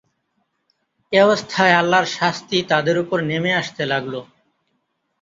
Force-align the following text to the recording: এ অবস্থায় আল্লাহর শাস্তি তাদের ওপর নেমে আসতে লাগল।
এ 1.11 1.19
অবস্থায় 1.23 1.73
আল্লাহর 1.73 2.07
শাস্তি 2.17 2.57
তাদের 2.71 2.95
ওপর 3.03 3.17
নেমে 3.29 3.51
আসতে 3.53 3.83
লাগল। 3.85 4.13